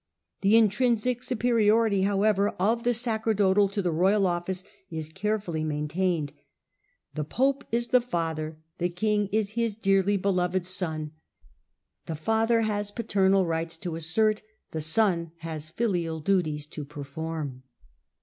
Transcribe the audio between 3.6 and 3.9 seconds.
to